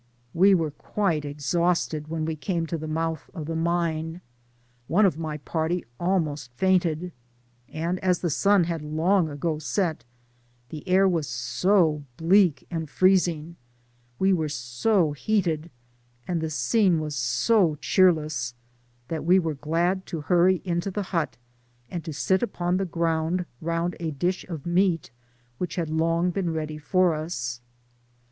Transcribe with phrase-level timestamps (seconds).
[0.33, 4.21] We were quite exhausted when we came to the mouth of the mine;
[4.87, 7.11] one of my party almost fainted;
[7.69, 10.03] and as the sun had long ago set,
[10.69, 13.57] the air was so bleak and freezing—
[14.17, 15.69] we were so lwated
[16.27, 18.55] and the scene was so cheerless,
[19.07, 21.37] that we were glad to huny into the hut,
[21.91, 25.11] and to sit upon the grovmd round a dish of meat,
[25.59, 27.61] which had Icmg been ready for us.